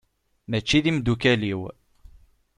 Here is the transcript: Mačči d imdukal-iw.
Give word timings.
Mačči 0.49 0.79
d 0.83 0.85
imdukal-iw. 0.91 1.61